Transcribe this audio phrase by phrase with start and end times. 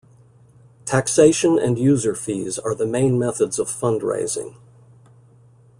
[0.83, 4.57] Taxation and user fees are the main methods of fund-raising.